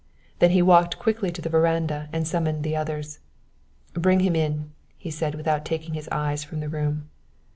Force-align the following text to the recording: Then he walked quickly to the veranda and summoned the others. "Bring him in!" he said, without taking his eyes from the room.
Then 0.39 0.49
he 0.49 0.63
walked 0.63 0.97
quickly 0.97 1.29
to 1.31 1.43
the 1.43 1.49
veranda 1.49 2.09
and 2.11 2.27
summoned 2.27 2.63
the 2.63 2.75
others. 2.75 3.19
"Bring 3.93 4.21
him 4.21 4.35
in!" 4.35 4.71
he 4.97 5.11
said, 5.11 5.35
without 5.35 5.63
taking 5.63 5.93
his 5.93 6.09
eyes 6.11 6.43
from 6.43 6.59
the 6.59 6.69
room. 6.69 7.11